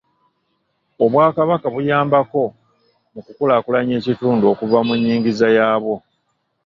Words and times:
Obwakabaka 1.03 1.67
buyambako 1.75 2.43
mu 3.13 3.19
kukulaakulanya 3.25 3.93
ekitundu 3.99 4.43
okuva 4.53 4.79
mu 4.87 4.93
nnyingiza 4.97 5.47
yaabwo. 5.57 5.95